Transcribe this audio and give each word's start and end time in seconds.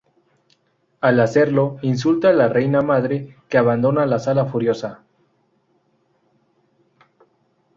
Al 0.99 1.19
hacerlo, 1.19 1.77
insulta 1.83 2.29
a 2.29 2.33
la 2.33 2.47
Reina 2.49 2.81
Madre, 2.81 3.37
que 3.47 3.59
abandona 3.59 4.07
la 4.07 4.17
sala 4.17 4.45
furiosa. 4.47 5.03